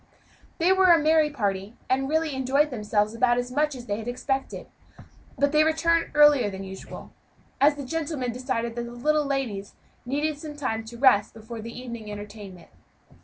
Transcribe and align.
They 0.57 0.71
were 0.73 0.87
a 0.89 0.97
merry 0.97 1.29
party, 1.29 1.75
and 1.87 2.09
really 2.09 2.33
enjoyed 2.33 2.71
themselves 2.71 3.13
about 3.13 3.37
as 3.37 3.51
much 3.51 3.75
as 3.75 3.85
they 3.85 3.99
had 3.99 4.07
expected; 4.07 4.65
but 5.37 5.51
they 5.51 5.63
returned 5.63 6.09
earlier 6.15 6.49
than 6.49 6.63
usual, 6.63 7.13
as 7.61 7.75
the 7.75 7.85
gentlemen 7.85 8.31
decided 8.31 8.75
that 8.75 8.85
the 8.85 8.91
little 8.93 9.25
ladies 9.25 9.75
needed 10.03 10.39
some 10.39 10.55
time 10.55 10.83
to 10.85 10.97
rest 10.97 11.35
before 11.35 11.61
the 11.61 11.79
evening 11.79 12.11
entertainment. 12.11 12.69